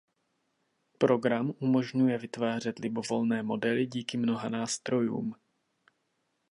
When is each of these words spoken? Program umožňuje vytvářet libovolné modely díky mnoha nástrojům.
Program 0.97 1.51
umožňuje 1.59 2.17
vytvářet 2.17 2.79
libovolné 2.79 3.43
modely 3.43 3.85
díky 3.85 4.17
mnoha 4.17 4.49
nástrojům. 4.49 5.35